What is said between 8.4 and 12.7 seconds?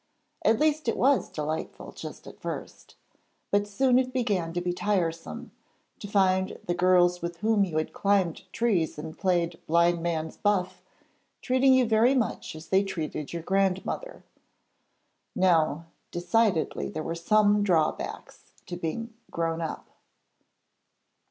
trees and played blind man's buff treating you very much as